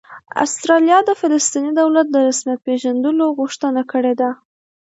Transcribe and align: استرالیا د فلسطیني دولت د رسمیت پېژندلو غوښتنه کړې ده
استرالیا 0.43 0.99
د 1.05 1.11
فلسطیني 1.21 1.71
دولت 1.81 2.07
د 2.11 2.15
رسمیت 2.29 2.59
پېژندلو 2.67 3.25
غوښتنه 3.37 3.81
کړې 3.91 4.13
ده 4.21 4.29